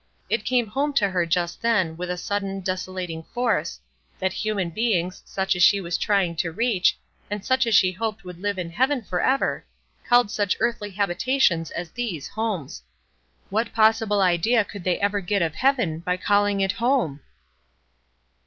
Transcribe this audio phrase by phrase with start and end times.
[0.31, 3.79] It came home to her just then, with a sudden, desolating force,
[4.17, 6.97] that human beings, such as she was trying to reach,
[7.29, 9.63] and such as she hoped would live in heaven forever,
[10.09, 12.81] called such earthly habitations as these homes.
[13.51, 17.19] What possible idea could they ever get of heaven by calling it "home"?